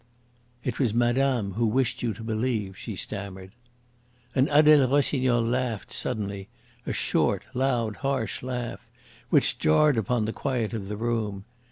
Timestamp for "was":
0.79-0.95